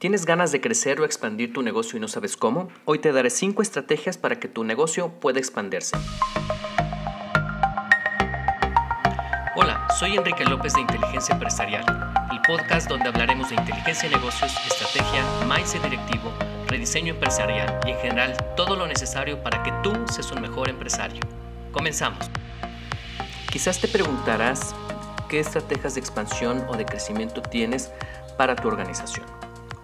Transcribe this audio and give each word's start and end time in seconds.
¿Tienes 0.00 0.24
ganas 0.24 0.50
de 0.50 0.62
crecer 0.62 0.98
o 0.98 1.04
expandir 1.04 1.52
tu 1.52 1.60
negocio 1.60 1.98
y 1.98 2.00
no 2.00 2.08
sabes 2.08 2.34
cómo? 2.34 2.70
Hoy 2.86 3.00
te 3.00 3.12
daré 3.12 3.28
5 3.28 3.60
estrategias 3.60 4.16
para 4.16 4.40
que 4.40 4.48
tu 4.48 4.64
negocio 4.64 5.10
pueda 5.20 5.38
expandirse. 5.38 5.94
Hola, 9.54 9.86
soy 9.98 10.16
Enrique 10.16 10.46
López 10.46 10.72
de 10.72 10.80
Inteligencia 10.80 11.34
Empresarial, 11.34 11.84
el 12.32 12.40
podcast 12.40 12.88
donde 12.88 13.08
hablaremos 13.08 13.50
de 13.50 13.56
inteligencia 13.56 14.08
de 14.08 14.16
negocios, 14.16 14.56
estrategia, 14.66 15.22
mindset 15.46 15.82
directivo, 15.82 16.32
rediseño 16.68 17.12
empresarial 17.12 17.78
y 17.84 17.90
en 17.90 17.98
general 17.98 18.54
todo 18.56 18.76
lo 18.76 18.86
necesario 18.86 19.42
para 19.42 19.62
que 19.62 19.72
tú 19.82 19.92
seas 20.10 20.32
un 20.32 20.40
mejor 20.40 20.70
empresario. 20.70 21.20
Comenzamos. 21.72 22.30
Quizás 23.52 23.78
te 23.78 23.86
preguntarás 23.86 24.74
qué 25.28 25.40
estrategias 25.40 25.92
de 25.96 26.00
expansión 26.00 26.64
o 26.70 26.76
de 26.78 26.86
crecimiento 26.86 27.42
tienes 27.42 27.92
para 28.38 28.56
tu 28.56 28.66
organización. 28.66 29.39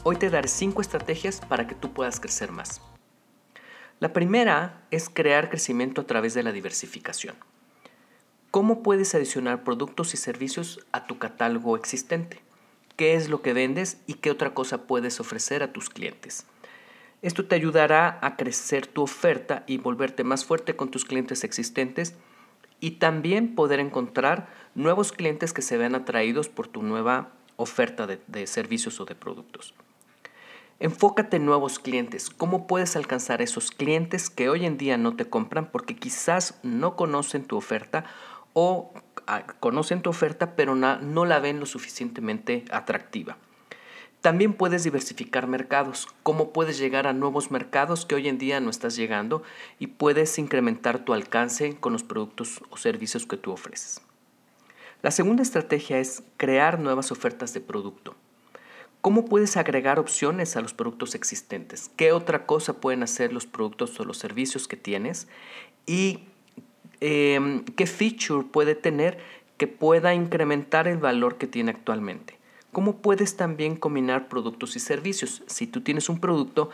Hoy 0.08 0.14
te 0.14 0.30
daré 0.30 0.46
5 0.46 0.80
estrategias 0.82 1.40
para 1.40 1.66
que 1.66 1.74
tú 1.74 1.92
puedas 1.92 2.20
crecer 2.20 2.52
más. 2.52 2.80
La 3.98 4.12
primera 4.12 4.86
es 4.92 5.08
crear 5.08 5.50
crecimiento 5.50 6.00
a 6.00 6.06
través 6.06 6.32
de 6.32 6.44
la 6.44 6.52
diversificación. 6.52 7.34
¿Cómo 8.52 8.84
puedes 8.84 9.16
adicionar 9.16 9.64
productos 9.64 10.14
y 10.14 10.16
servicios 10.16 10.78
a 10.92 11.08
tu 11.08 11.18
catálogo 11.18 11.76
existente? 11.76 12.40
¿Qué 12.94 13.16
es 13.16 13.28
lo 13.28 13.42
que 13.42 13.52
vendes 13.52 13.98
y 14.06 14.14
qué 14.14 14.30
otra 14.30 14.54
cosa 14.54 14.86
puedes 14.86 15.18
ofrecer 15.18 15.64
a 15.64 15.72
tus 15.72 15.90
clientes? 15.90 16.46
Esto 17.20 17.44
te 17.44 17.56
ayudará 17.56 18.20
a 18.22 18.36
crecer 18.36 18.86
tu 18.86 19.02
oferta 19.02 19.64
y 19.66 19.78
volverte 19.78 20.22
más 20.22 20.44
fuerte 20.44 20.76
con 20.76 20.88
tus 20.88 21.04
clientes 21.04 21.42
existentes 21.42 22.14
y 22.78 22.92
también 22.92 23.56
poder 23.56 23.80
encontrar 23.80 24.50
nuevos 24.76 25.10
clientes 25.10 25.52
que 25.52 25.62
se 25.62 25.76
vean 25.76 25.96
atraídos 25.96 26.48
por 26.48 26.68
tu 26.68 26.84
nueva 26.84 27.32
oferta 27.56 28.06
de, 28.06 28.20
de 28.28 28.46
servicios 28.46 29.00
o 29.00 29.04
de 29.04 29.16
productos. 29.16 29.74
Enfócate 30.78 31.38
en 31.38 31.46
nuevos 31.46 31.78
clientes. 31.78 32.28
¿Cómo 32.28 32.66
puedes 32.66 32.96
alcanzar 32.96 33.40
esos 33.40 33.70
clientes 33.70 34.28
que 34.28 34.50
hoy 34.50 34.66
en 34.66 34.76
día 34.76 34.98
no 34.98 35.16
te 35.16 35.24
compran 35.24 35.70
porque 35.70 35.96
quizás 35.96 36.58
no 36.62 36.96
conocen 36.96 37.46
tu 37.46 37.56
oferta 37.56 38.04
o 38.52 38.92
ah, 39.26 39.46
conocen 39.58 40.02
tu 40.02 40.10
oferta 40.10 40.54
pero 40.54 40.74
no 40.74 41.24
la 41.24 41.38
ven 41.38 41.60
lo 41.60 41.66
suficientemente 41.66 42.66
atractiva? 42.70 43.38
También 44.20 44.52
puedes 44.52 44.84
diversificar 44.84 45.46
mercados. 45.46 46.08
¿Cómo 46.22 46.52
puedes 46.52 46.76
llegar 46.76 47.06
a 47.06 47.14
nuevos 47.14 47.50
mercados 47.50 48.04
que 48.04 48.14
hoy 48.14 48.28
en 48.28 48.36
día 48.36 48.60
no 48.60 48.68
estás 48.68 48.96
llegando 48.96 49.42
y 49.78 49.86
puedes 49.86 50.38
incrementar 50.38 51.06
tu 51.06 51.14
alcance 51.14 51.76
con 51.76 51.94
los 51.94 52.02
productos 52.02 52.60
o 52.68 52.76
servicios 52.76 53.24
que 53.24 53.38
tú 53.38 53.50
ofreces? 53.50 54.02
La 55.00 55.10
segunda 55.10 55.42
estrategia 55.42 56.00
es 56.00 56.22
crear 56.36 56.80
nuevas 56.80 57.12
ofertas 57.12 57.54
de 57.54 57.62
producto. 57.62 58.14
¿Cómo 59.06 59.24
puedes 59.24 59.56
agregar 59.56 60.00
opciones 60.00 60.56
a 60.56 60.60
los 60.60 60.74
productos 60.74 61.14
existentes? 61.14 61.92
¿Qué 61.94 62.10
otra 62.10 62.44
cosa 62.44 62.80
pueden 62.80 63.04
hacer 63.04 63.32
los 63.32 63.46
productos 63.46 64.00
o 64.00 64.04
los 64.04 64.18
servicios 64.18 64.66
que 64.66 64.76
tienes? 64.76 65.28
¿Y 65.86 66.24
em, 66.98 67.64
qué 67.64 67.86
feature 67.86 68.44
puede 68.50 68.74
tener 68.74 69.18
que 69.58 69.68
pueda 69.68 70.12
incrementar 70.12 70.88
el 70.88 70.98
valor 70.98 71.38
que 71.38 71.46
tiene 71.46 71.70
actualmente? 71.70 72.36
¿Cómo 72.72 72.96
puedes 72.96 73.36
también 73.36 73.76
combinar 73.76 74.26
productos 74.26 74.74
y 74.74 74.80
servicios? 74.80 75.44
Si 75.46 75.68
tú 75.68 75.82
tienes 75.82 76.08
un 76.08 76.18
producto, 76.18 76.70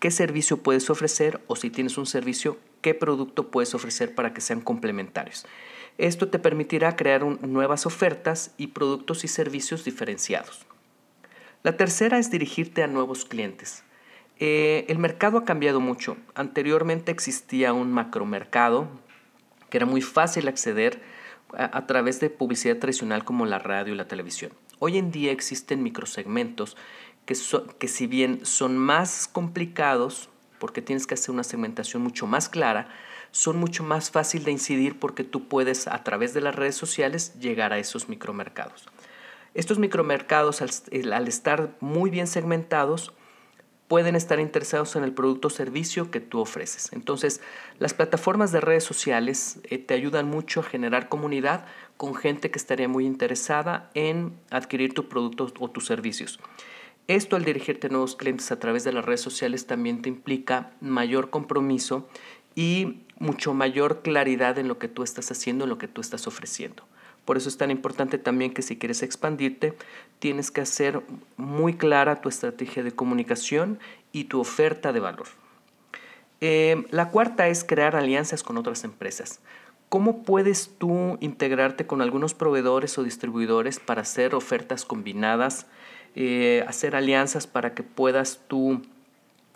¿qué 0.00 0.10
servicio 0.10 0.58
puedes 0.58 0.90
ofrecer? 0.90 1.40
O 1.46 1.56
si 1.56 1.70
tienes 1.70 1.96
un 1.96 2.04
servicio, 2.04 2.58
¿qué 2.82 2.92
producto 2.92 3.50
puedes 3.50 3.74
ofrecer 3.74 4.14
para 4.14 4.34
que 4.34 4.42
sean 4.42 4.60
complementarios? 4.60 5.46
Esto 5.96 6.28
te 6.28 6.38
permitirá 6.38 6.94
crear 6.94 7.24
nuevas 7.24 7.86
ofertas 7.86 8.52
y 8.58 8.66
productos 8.66 9.24
y 9.24 9.28
servicios 9.28 9.82
diferenciados. 9.82 10.66
La 11.62 11.76
tercera 11.76 12.18
es 12.18 12.30
dirigirte 12.30 12.82
a 12.82 12.86
nuevos 12.86 13.26
clientes. 13.26 13.84
Eh, 14.38 14.86
el 14.88 14.98
mercado 14.98 15.36
ha 15.36 15.44
cambiado 15.44 15.78
mucho. 15.78 16.16
Anteriormente 16.34 17.12
existía 17.12 17.74
un 17.74 17.92
macromercado 17.92 18.88
que 19.68 19.76
era 19.76 19.84
muy 19.84 20.00
fácil 20.00 20.48
acceder 20.48 21.02
a, 21.52 21.86
través 21.86 22.18
de 22.18 22.30
publicidad 22.30 22.78
tradicional 22.78 23.24
como 23.24 23.44
la 23.44 23.58
radio 23.58 23.92
y 23.92 23.96
la 23.96 24.08
televisión. 24.08 24.52
Hoy 24.78 24.96
en 24.96 25.10
día 25.10 25.32
existen 25.32 25.82
microsegmentos 25.82 26.78
que, 27.26 27.36
que 27.78 27.88
si 27.88 28.06
bien 28.06 28.46
son 28.46 28.78
más 28.78 29.28
complicados 29.28 30.30
porque 30.58 30.80
tienes 30.80 31.06
que 31.06 31.14
hacer 31.14 31.30
una 31.30 31.44
segmentación 31.44 32.02
mucho 32.02 32.26
más 32.26 32.48
clara, 32.48 32.88
son 33.32 33.58
mucho 33.58 33.84
más 33.84 34.10
fácil 34.10 34.44
de 34.44 34.50
incidir 34.50 34.98
porque 34.98 35.24
tú 35.24 35.46
puedes 35.46 35.86
a 35.88 36.02
través 36.04 36.34
de 36.34 36.40
las 36.40 36.54
redes 36.54 36.76
sociales 36.76 37.38
llegar 37.38 37.72
a 37.72 37.78
esos 37.78 38.08
micromercados. 38.08 38.88
Estos 39.54 39.78
micromercados, 39.78 40.62
al, 40.62 41.28
estar 41.28 41.76
muy 41.80 42.10
bien 42.10 42.26
segmentados, 42.26 43.12
pueden 43.88 44.14
estar 44.14 44.38
interesados 44.38 44.94
en 44.94 45.02
el 45.02 45.12
producto 45.12 45.48
o 45.48 45.50
servicio 45.50 46.12
que 46.12 46.20
tú 46.20 46.38
ofreces. 46.38 46.92
Entonces, 46.92 47.40
las 47.80 47.92
plataformas 47.92 48.52
de 48.52 48.60
redes 48.60 48.84
sociales 48.84 49.58
eh, 49.64 49.78
te 49.78 49.94
ayudan 49.94 50.28
mucho 50.28 50.60
a 50.60 50.62
generar 50.62 51.08
comunidad 51.08 51.66
con 51.96 52.14
gente 52.14 52.52
que 52.52 52.58
estaría 52.58 52.86
muy 52.86 53.04
interesada 53.04 53.90
en 53.94 54.38
adquirir 54.50 54.94
tu 54.94 55.08
producto 55.08 55.52
o 55.58 55.70
tus 55.70 55.86
servicios. 55.86 56.38
Esto 57.08 57.34
al 57.34 57.44
dirigirte 57.44 57.88
a 57.88 57.90
nuevos 57.90 58.14
clientes 58.14 58.52
a 58.52 58.60
través 58.60 58.84
de 58.84 58.92
las 58.92 59.04
redes 59.04 59.20
sociales 59.20 59.66
también 59.66 60.00
te 60.00 60.08
implica 60.08 60.70
mayor 60.80 61.30
compromiso 61.30 62.08
y 62.54 63.00
mucho 63.18 63.54
mayor 63.54 64.02
claridad 64.02 64.58
en 64.58 64.68
lo 64.68 64.78
que 64.78 64.86
tú 64.86 65.02
estás 65.02 65.32
haciendo, 65.32 65.64
en 65.64 65.70
lo 65.70 65.78
que 65.78 65.88
tú 65.88 66.00
estás 66.00 66.28
ofreciendo. 66.28 66.84
Por 67.30 67.36
eso 67.36 67.48
es 67.48 67.56
tan 67.56 67.70
importante 67.70 68.18
también 68.18 68.52
que 68.52 68.60
si 68.60 68.76
quieres 68.76 69.04
expandirte, 69.04 69.74
tienes 70.18 70.50
que 70.50 70.62
hacer 70.62 71.00
muy 71.36 71.74
clara 71.74 72.20
tu 72.20 72.28
estrategia 72.28 72.82
de 72.82 72.90
comunicación 72.90 73.78
y 74.10 74.24
tu 74.24 74.40
oferta 74.40 74.92
de 74.92 74.98
valor. 74.98 75.28
Eh, 76.40 76.84
la 76.90 77.10
cuarta 77.10 77.46
es 77.46 77.62
crear 77.62 77.94
alianzas 77.94 78.42
con 78.42 78.56
otras 78.56 78.82
empresas. 78.82 79.38
¿Cómo 79.88 80.24
puedes 80.24 80.72
tú 80.76 81.18
integrarte 81.20 81.86
con 81.86 82.02
algunos 82.02 82.34
proveedores 82.34 82.98
o 82.98 83.04
distribuidores 83.04 83.78
para 83.78 84.02
hacer 84.02 84.34
ofertas 84.34 84.84
combinadas, 84.84 85.68
eh, 86.16 86.64
hacer 86.66 86.96
alianzas 86.96 87.46
para 87.46 87.74
que 87.74 87.84
puedas 87.84 88.40
tú 88.48 88.82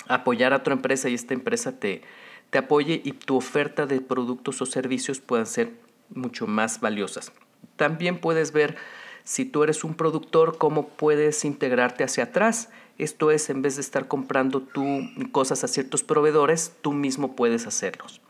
apoyar 0.06 0.52
a 0.52 0.58
otra 0.58 0.74
empresa 0.74 1.08
y 1.08 1.14
esta 1.14 1.34
empresa 1.34 1.80
te, 1.80 2.02
te 2.50 2.58
apoye 2.58 3.02
y 3.04 3.10
tu 3.14 3.34
oferta 3.36 3.84
de 3.86 4.00
productos 4.00 4.62
o 4.62 4.64
servicios 4.64 5.18
puedan 5.18 5.46
ser 5.46 5.72
mucho 6.08 6.46
más 6.46 6.78
valiosas? 6.78 7.32
También 7.76 8.18
puedes 8.18 8.52
ver 8.52 8.76
si 9.24 9.44
tú 9.44 9.62
eres 9.62 9.84
un 9.84 9.94
productor, 9.94 10.58
cómo 10.58 10.88
puedes 10.88 11.44
integrarte 11.44 12.04
hacia 12.04 12.24
atrás. 12.24 12.68
Esto 12.98 13.30
es, 13.30 13.50
en 13.50 13.62
vez 13.62 13.76
de 13.76 13.82
estar 13.82 14.06
comprando 14.06 14.60
tú 14.60 15.08
cosas 15.32 15.64
a 15.64 15.68
ciertos 15.68 16.02
proveedores, 16.02 16.72
tú 16.82 16.92
mismo 16.92 17.34
puedes 17.34 17.66
hacerlos. 17.66 18.20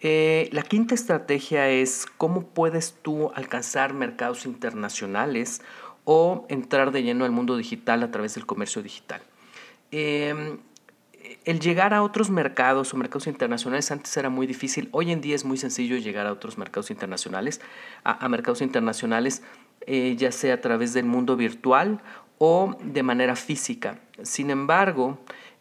Eh, 0.00 0.48
la 0.52 0.62
quinta 0.62 0.94
estrategia 0.94 1.68
es 1.68 2.06
cómo 2.18 2.46
puedes 2.46 2.94
tú 3.02 3.30
alcanzar 3.34 3.94
mercados 3.94 4.46
internacionales 4.46 5.62
o 6.04 6.46
entrar 6.48 6.90
de 6.90 7.02
lleno 7.02 7.24
al 7.24 7.30
mundo 7.30 7.56
digital 7.56 8.02
a 8.02 8.10
través 8.10 8.34
del 8.34 8.46
comercio 8.46 8.82
digital. 8.82 9.22
Em, 9.92 10.58
el 11.44 11.60
llegar 11.60 11.94
a 11.94 12.02
otros 12.02 12.30
mercados 12.30 12.92
o 12.92 12.96
mercados 12.96 13.26
internacionales 13.26 13.90
antes 13.90 14.16
era 14.16 14.30
muy 14.30 14.46
difícil. 14.46 14.88
Hoy 14.92 15.12
en 15.12 15.20
día 15.20 15.34
es 15.34 15.44
muy 15.44 15.56
sencillo 15.56 15.96
llegar 15.96 16.26
a 16.26 16.32
otros 16.32 16.58
mercados 16.58 16.90
internacionales, 16.90 17.60
a, 18.04 18.28
mercados 18.28 18.62
internacionales, 18.62 19.42
eh, 19.86 20.14
ya 20.16 20.32
sea 20.32 20.54
a 20.54 20.60
través 20.60 20.92
del 20.92 21.06
mundo 21.06 21.36
virtual 21.36 22.00
o 22.38 22.76
de 22.82 23.02
manera 23.02 23.36
física. 23.36 24.00
Sin 24.22 24.50
embargo, 24.50 25.18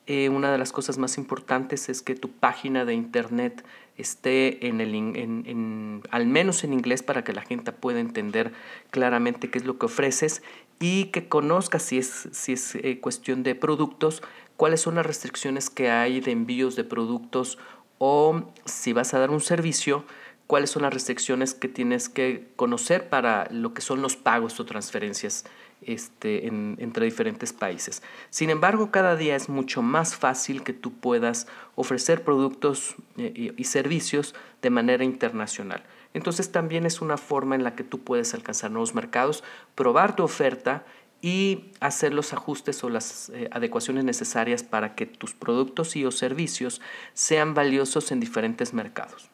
eh, 0.07 0.29
una 0.29 0.51
de 0.51 0.57
las 0.57 0.72
cosas 0.72 0.97
más 0.97 1.17
importantes 1.17 1.89
es 1.89 2.01
que 2.01 2.16
tu 2.16 2.31
página 2.31 2.85
de 2.85 2.93
internet 2.93 3.63
esté 3.97 4.67
en 4.67 4.81
el, 4.81 4.95
en, 4.95 6.01
al 6.09 6.25
menos 6.25 6.63
en 6.63 6.73
inglés 6.73 7.03
para 7.03 7.23
que 7.23 7.33
la 7.33 7.43
gente 7.43 7.72
pueda 7.72 7.99
entender 7.99 8.51
claramente 8.89 9.49
qué 9.49 9.59
es 9.59 9.66
lo 9.66 9.78
que 9.78 9.85
ofreces 9.85 10.41
y 10.79 11.05
que 11.05 11.28
conozcas 11.28 11.83
si 11.83 11.99
es, 11.99 12.29
si 12.31 12.53
es 12.53 12.75
eh, 12.75 12.99
cuestión 12.99 13.43
de 13.43 13.53
productos, 13.53 14.23
cuáles 14.61 14.81
son 14.81 14.93
las 14.93 15.08
restricciones 15.08 15.72
que 15.72 15.90
hay 15.90 16.19
de 16.19 16.29
envíos 16.29 16.75
de 16.75 16.84
productos 16.84 17.58
o 17.97 18.43
si 18.66 18.93
vas 18.93 19.11
a 19.16 19.17
dar 19.17 19.31
un 19.31 19.41
servicio, 19.41 20.05
cuáles 20.46 20.69
son 20.69 20.84
las 20.84 20.93
restricciones 20.93 21.55
que 21.55 21.67
tienes 21.67 22.09
que 22.09 22.47
conocer 22.58 23.09
para 23.09 23.47
lo 23.49 23.73
que 23.73 23.81
son 23.81 24.03
los 24.03 24.16
pagos 24.17 24.59
o 24.59 24.66
transferencias 24.67 25.46
este, 25.81 26.46
entre 26.46 27.05
diferentes 27.05 27.53
países. 27.53 28.03
Sin 28.29 28.52
embargo, 28.52 28.91
cada 28.91 29.16
día 29.16 29.35
es 29.35 29.49
mucho 29.49 29.81
más 29.81 30.16
fácil 30.16 30.61
que 30.61 30.73
tú 30.73 30.93
puedas 30.93 31.47
ofrecer 31.73 32.23
productos 32.23 32.93
eh, 33.17 33.55
y 33.58 33.63
servicios 33.63 34.35
de 34.61 34.69
manera 34.69 35.03
internacional. 35.03 35.81
Entonces 36.13 36.52
también 36.52 36.85
es 36.85 37.02
una 37.02 37.17
forma 37.17 37.55
en 37.55 37.63
la 37.63 37.73
que 37.73 37.84
tú 37.84 37.99
puedes 37.99 38.35
alcanzar 38.35 38.69
nuevos 38.69 38.93
mercados, 38.93 39.43
probar 39.73 40.16
tu 40.16 40.22
oferta 40.23 40.85
y 41.22 41.72
hacer 41.79 42.14
los 42.14 42.34
ajustes 42.34 42.84
o 42.84 42.90
las 42.90 43.29
eh, 43.29 43.47
adecuaciones 43.52 44.03
necesarias 44.03 44.64
para 44.64 44.96
que 44.96 45.06
tus 45.06 45.34
productos 45.34 45.96
y 45.96 46.06
o 46.06 46.12
servicios 46.12 46.82
sean 47.14 47.53
valiosos 47.53 48.12
en 48.12 48.20
diferentes 48.20 48.73
mercados. 48.73 49.29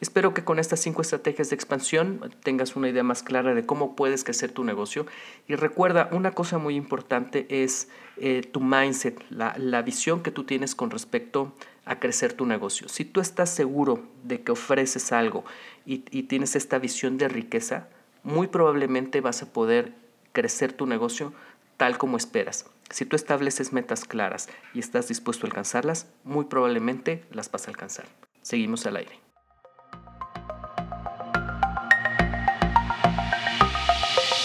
Espero 0.00 0.32
que 0.32 0.44
con 0.44 0.60
estas 0.60 0.78
cinco 0.78 1.02
estrategias 1.02 1.50
de 1.50 1.56
expansión 1.56 2.32
tengas 2.44 2.76
una 2.76 2.88
idea 2.88 3.02
más 3.02 3.24
clara 3.24 3.52
de 3.54 3.66
cómo 3.66 3.96
puedes 3.96 4.22
crecer 4.22 4.52
tu 4.52 4.62
negocio. 4.62 5.06
Y 5.48 5.56
recuerda, 5.56 6.08
una 6.12 6.30
cosa 6.30 6.58
muy 6.58 6.76
importante 6.76 7.46
es 7.50 7.88
eh, 8.16 8.42
tu 8.42 8.60
mindset, 8.60 9.20
la, 9.28 9.54
la 9.58 9.82
visión 9.82 10.22
que 10.22 10.30
tú 10.30 10.44
tienes 10.44 10.76
con 10.76 10.90
respecto 10.90 11.52
a 11.84 11.98
crecer 11.98 12.32
tu 12.32 12.46
negocio. 12.46 12.88
Si 12.88 13.04
tú 13.04 13.20
estás 13.20 13.50
seguro 13.50 14.04
de 14.22 14.42
que 14.42 14.52
ofreces 14.52 15.10
algo 15.10 15.44
y, 15.84 16.04
y 16.12 16.24
tienes 16.24 16.54
esta 16.54 16.78
visión 16.78 17.18
de 17.18 17.28
riqueza, 17.28 17.88
muy 18.22 18.46
probablemente 18.46 19.20
vas 19.20 19.42
a 19.42 19.52
poder 19.52 19.94
crecer 20.32 20.72
tu 20.72 20.86
negocio 20.86 21.32
tal 21.76 21.96
como 21.98 22.16
esperas. 22.16 22.66
Si 22.90 23.04
tú 23.04 23.16
estableces 23.16 23.72
metas 23.72 24.04
claras 24.04 24.48
y 24.74 24.80
estás 24.80 25.08
dispuesto 25.08 25.46
a 25.46 25.48
alcanzarlas, 25.48 26.08
muy 26.24 26.46
probablemente 26.46 27.24
las 27.30 27.50
vas 27.50 27.66
a 27.66 27.70
alcanzar. 27.70 28.06
Seguimos 28.42 28.86
al 28.86 28.96
aire. 28.96 29.20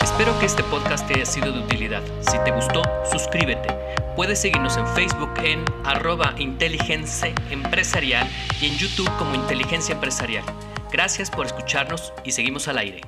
Espero 0.02 0.38
que 0.40 0.46
este 0.46 0.64
podcast 0.64 1.08
te 1.08 1.16
haya 1.16 1.26
sido 1.26 1.52
de 1.52 1.60
utilidad. 1.60 2.04
Si 2.22 2.38
te 2.44 2.52
gustó, 2.52 2.84
suscríbete. 3.12 3.70
Puedes 4.16 4.40
seguirnos 4.40 4.78
en 4.78 4.86
Facebook 4.88 5.32
en 5.44 5.66
arroba 5.84 6.36
inteligencia 6.38 7.34
y 8.62 8.66
en 8.68 8.78
YouTube 8.78 9.10
como 9.18 9.34
inteligencia 9.34 9.96
empresarial. 9.96 10.46
Gracias 10.92 11.32
por 11.32 11.48
escucharnos 11.48 12.14
y 12.24 12.32
seguimos 12.32 12.68
al 12.68 12.78
aire. 12.78 13.02